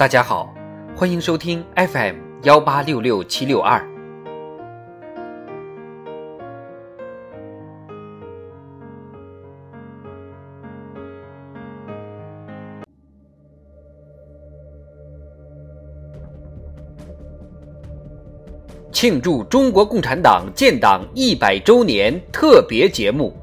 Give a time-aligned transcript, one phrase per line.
[0.00, 0.50] 大家好，
[0.96, 2.14] 欢迎收听 FM
[2.44, 3.86] 幺八六六七六二。
[18.90, 23.36] 庆祝中国共产党建党一百周年特别节目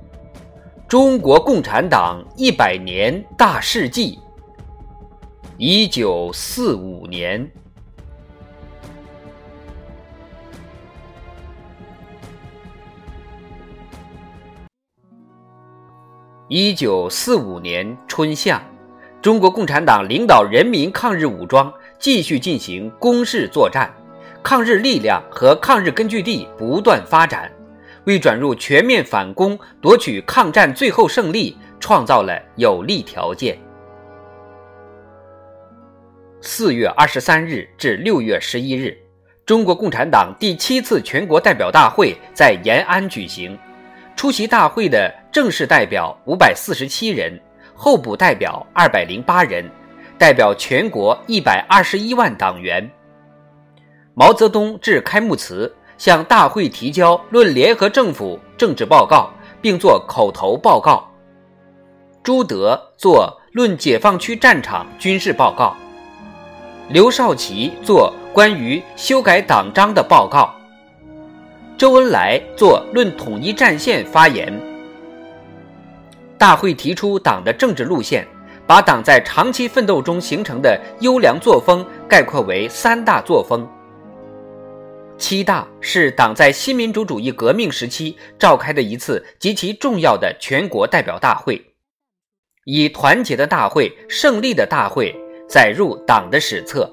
[0.88, 4.18] 《中国共产党一百年大事记》。
[5.60, 7.50] 一九四五年，
[16.48, 18.62] 一九四五年春夏，
[19.20, 23.92] 中国共产党领导人民抗日武装继续进行攻势作战。
[24.44, 27.52] 抗日力量和抗日根据地不断发展，
[28.04, 33.58] 为转入全面反攻、夺取抗战最后胜利创造了有利条件。
[36.50, 38.98] 四月二十三日至六月十一日，
[39.46, 43.60] 中国共产党第七次全国代表大会在延安举行。
[44.16, 47.38] 出席大会的正式代表五百四十七人，
[47.76, 49.70] 候补代表二百零八人，
[50.18, 52.90] 代表全国一百二十一万党员。
[54.14, 59.30] 毛泽东致开幕词，向大会提交《论联合政府政治报告》，
[59.62, 61.12] 并作口头报告。
[62.24, 65.76] 朱德作《论解放区战场军事报告》，
[66.90, 70.56] 刘少奇作关于修改党章的报告。
[71.78, 74.58] 周恩来作《论统一战线》发言。
[76.38, 78.26] 大会提出党的政治路线，
[78.66, 83.68] 把党在长期奋斗中形成的优良作风概括为三大作风。
[85.18, 91.62] 七大是党在新民主主义革命时期召开的一次极其重要的全国代表大会，
[92.64, 95.14] 以团结的大会、胜利的大会
[95.48, 96.92] 载入党的史册。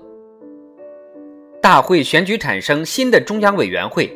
[1.60, 4.10] 大会选举产生新的中央委员会，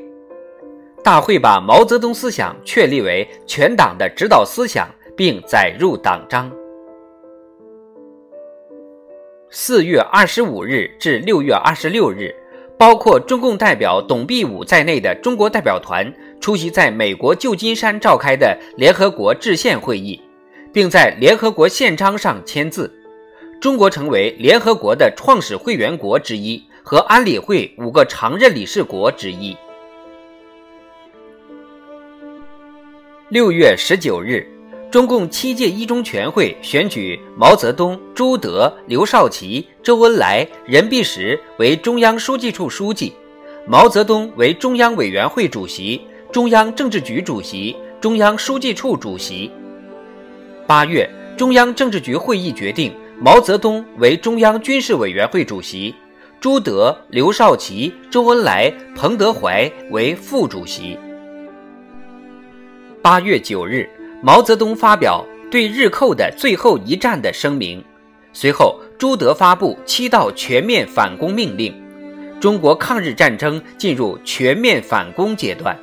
[1.03, 6.51] 大会把毛泽东思想确立为全党的指导思想，并载入党章。
[9.51, 12.35] 四月二十五日至六月二十六日。
[12.79, 16.09] 包括中共代表董必武在内的中国代表团
[16.41, 20.23] 出席在美国旧金山召开的联合国制宪会议，
[20.73, 22.89] 并在联合国宪章上签字。
[23.61, 29.57] 中国成为联合国的创始会员国之一和安理会五个常任理事国之一。
[33.29, 34.47] 六月十九日。
[34.91, 43.13] 中共七届一中全会选举毛泽东、朱德、刘少奇、周恩来、任弼时为中央书记处书记，
[43.67, 46.01] 毛泽东为中央委员会主席、
[46.33, 49.51] 中央政治局主席、中央书记处主席。
[50.67, 52.91] 八月，中央政治局会议决定
[53.21, 55.93] 毛泽东为中央军事委员会主席，
[56.39, 60.97] 朱德、刘少奇、周恩来、彭德怀为副主席。
[63.03, 63.89] 八月九日。
[64.21, 67.85] 毛泽东发表对日寇的最后一战的声明，
[68.33, 71.73] 随后朱德发布七道全面反攻命令，
[72.41, 75.79] 中国抗日战争进入全面反攻阶段。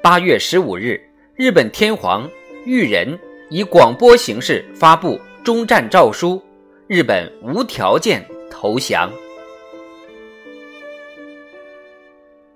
[0.00, 1.00] 八月十五日，
[1.34, 2.30] 日本天皇
[2.64, 3.18] 裕仁
[3.54, 6.42] 以广播形式发布终战诏书，
[6.88, 8.20] 日本无条件
[8.50, 9.08] 投降。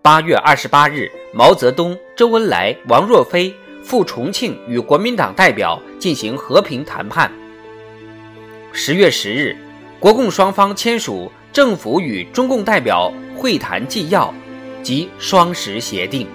[0.02, 7.30] 八月二十八日，毛泽东、周恩来、王若飞赴重庆与国民党代表进行和平谈判。
[8.72, 9.56] 十月十日，
[10.00, 14.34] 国共双方签署政府与中共代表会谈纪要
[14.82, 16.26] 及双十协定。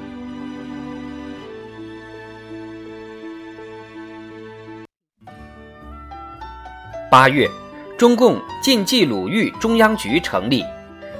[7.13, 7.47] 八月，
[7.95, 10.65] 中共晋冀鲁豫中央局成立。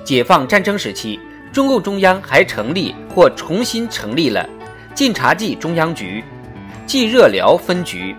[0.03, 1.19] 解放战争时期。
[1.51, 4.49] 中共中央还成立或重新成立了
[4.95, 6.23] 晋察冀中央局、
[6.87, 8.15] 冀热辽分局、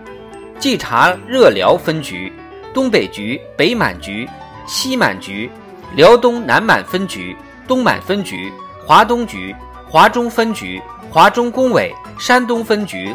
[0.61, 2.33] 冀察热辽分局、
[2.73, 4.25] 东北局、北满局、
[4.69, 5.51] 西满局、
[5.97, 7.37] 辽东南满分局、
[7.67, 8.53] 东满分局、
[8.87, 9.53] 华东局、
[9.91, 10.81] 华中分局、
[11.11, 13.13] 华中工委、山东分局、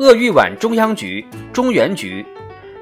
[0.00, 2.22] 鄂豫皖中央局、中原局、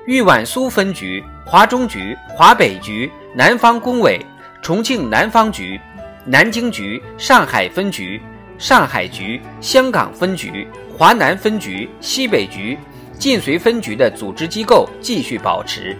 [0.07, 4.21] 豫皖苏分局、华中局、华北局、南方工委、
[4.61, 5.81] 重庆南方局。
[6.27, 8.21] 南京局、上海分局、
[8.59, 10.67] 上海局、香港分局、
[10.97, 12.79] 华南分局、西北局、
[13.19, 15.95] 晋绥分局的组织机构继续保持。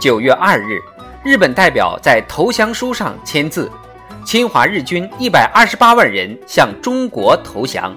[0.00, 0.78] 九月二日，
[1.22, 3.70] 日本代表在投降书上签字，
[4.24, 7.94] 侵华日军一百二十八万人向中国投降，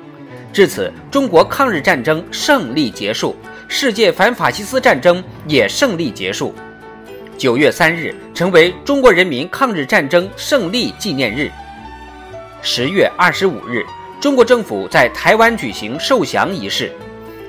[0.52, 3.34] 至此，中国抗日战争胜利结束，
[3.70, 6.54] 世界反法西斯战争也胜利结束。
[7.38, 11.50] 九月三日成为中国人民抗日战争胜利纪念日。
[12.62, 13.86] 十月二十五日，
[14.20, 16.92] 中国政府在台湾举行受降仪式，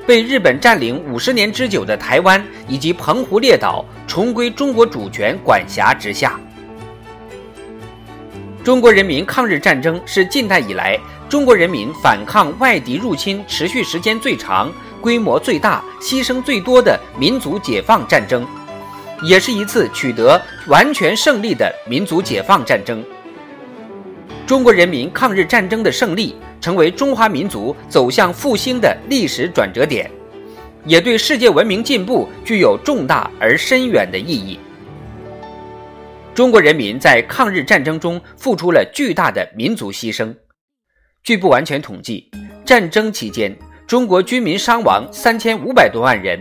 [0.06, 6.38] 被日本占领五十年之久的台湾以及澎湖列岛重归中国主权管辖之下。
[8.68, 14.70] 中国人民抗日战争是近代以来中国人民反抗外敌入侵持续时间最长、
[15.00, 18.46] 规模最大、牺牲最多的民族解放战争。
[19.22, 23.02] 也是一次取得完全胜利的民族解放战争。
[24.46, 30.10] 中国人民抗日战争的胜利，成为中华民族走向复兴的历史转折点，
[30.84, 34.60] 也对世界文明进步具有重大而深远的意义。
[36.38, 40.32] 中国人民在抗日战争中付出了巨大的民族牺牲。
[41.24, 42.30] 据不完全统计，
[42.64, 43.52] 战争期间
[43.88, 46.40] 中国军民伤亡三千五百多万人。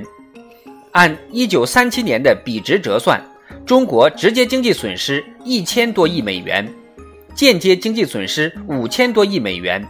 [0.91, 3.19] 按一九三七年的比值折算，
[3.65, 6.71] 中国直接经济损失一千多亿美元，
[7.33, 9.83] 间接经济损失五千多亿美元。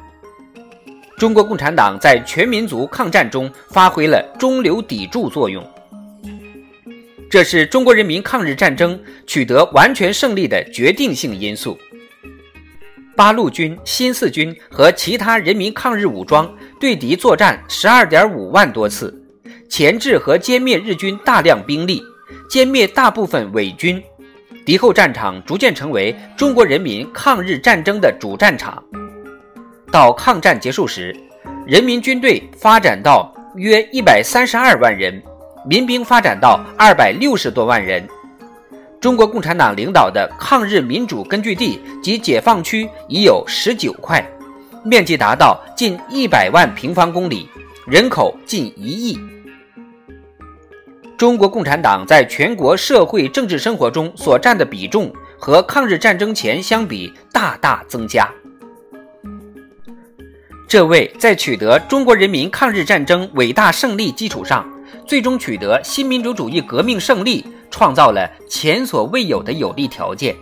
[1.18, 5.62] 中国共产党在全民族抗战中发挥了中流砥柱作用，
[7.30, 11.78] 这是中国人民抗日战争取得完全胜利的决定性因素。
[13.16, 19.14] 八路军、新四军和其他人民抗日武装对敌作战十二点五万多次。
[19.70, 22.02] 钳制和歼灭日军大量兵力，
[22.50, 24.02] 歼灭大部分伪军，
[24.66, 28.82] 敌后战场逐渐成为中国人民抗日战争的主战场。
[29.92, 31.14] 到抗战结束时，
[31.66, 35.22] 人民军队发展到约一百三十二万人，
[35.68, 38.08] 民兵发展到二百六十多万人。
[39.02, 44.26] 中国共产党领导的抗日民主根据地及解放区已有十九块，
[44.86, 47.50] 面积达到近一百万平方公里，
[47.86, 49.20] 人口近一亿。
[51.18, 58.30] 中国共产党在全国社会政治生活中所占的比重和抗日战争前相比大大增加。
[60.66, 64.66] 这为在取得中国人民抗日战争伟大胜利基础上，
[65.06, 70.36] 最终取得新民主主义革命胜利创造了前所未有的有利条件。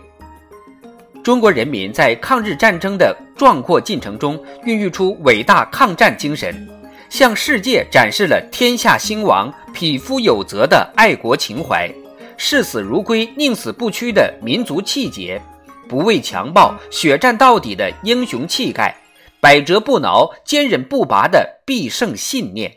[1.22, 6.68] 中国人民在抗日战争的壮阔进程中孕育出伟大抗战精神。
[7.08, 11.88] 向世界展示了天下兴亡、匹夫有责的爱国情怀，
[12.36, 15.40] 视死如归、宁死不屈的民族气节，
[15.88, 18.92] 不畏强暴、血战到底的英雄气概，
[19.40, 22.72] 百折不挠、坚韧不拔的必胜信念。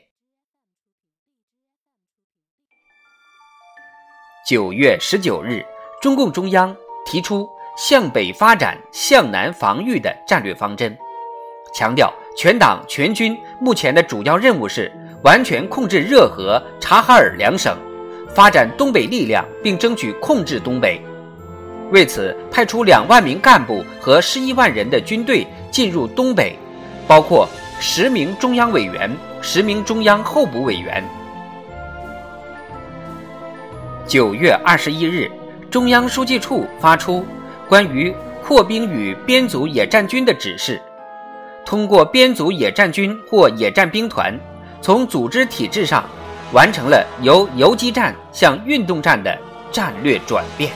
[4.50, 5.63] 九月十九日，
[6.01, 6.75] 中共中央
[7.06, 7.48] 提出
[7.78, 10.98] 向北发展、向南防御的战略方针，
[11.72, 12.12] 强调。
[12.36, 14.92] 全党全军目前的主要任务是
[15.24, 17.78] 完全控制热河、察哈尔两省，
[18.34, 21.00] 发展东北力量，并争取控制东北。
[21.92, 26.57] 为此，派出两万名干部和十一万人的军队进入东北，
[27.07, 27.48] 包括
[27.80, 31.04] 十名中央委员、十名中央候补委员。
[34.09, 35.29] 九月二十一日，
[35.69, 37.23] 中央书记处发出
[37.67, 38.11] 关于
[38.44, 40.81] 扩兵与编组野战军的指示。
[41.63, 44.36] 通过编组野战军或野战兵团，
[44.81, 46.03] 从组织体制上
[46.53, 49.38] 完成了由游击战向运动战的
[49.72, 50.72] 战略转变。